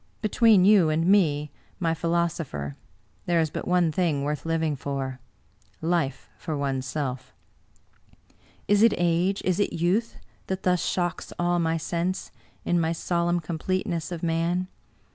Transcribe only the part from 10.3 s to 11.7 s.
that thus shocks all